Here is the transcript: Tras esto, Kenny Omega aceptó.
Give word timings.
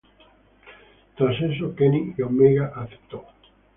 Tras 1.15 1.39
esto, 1.43 1.75
Kenny 1.75 2.15
Omega 2.23 2.73
aceptó. 2.75 3.23